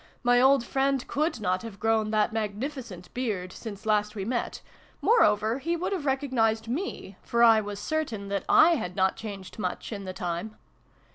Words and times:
My 0.23 0.41
old 0.41 0.65
friend 0.65 1.07
coiild 1.07 1.39
not 1.39 1.61
have 1.61 1.79
grown 1.79 2.09
that 2.09 2.33
mag 2.33 2.59
nificent 2.59 3.13
beard 3.13 3.53
since 3.53 3.85
last 3.85 4.15
we 4.15 4.25
met: 4.25 4.63
moreover, 4.99 5.59
he 5.59 5.75
would 5.77 5.93
have 5.93 6.07
recognised 6.07 6.67
me, 6.67 7.17
for 7.21 7.43
I 7.43 7.61
was 7.61 7.79
certain 7.79 8.27
that 8.29 8.43
/ 8.49 8.49
had 8.77 8.95
not 8.95 9.15
changed 9.15 9.59
much 9.59 9.91
in 9.93 10.05
the 10.05 10.11
time. 10.13 10.55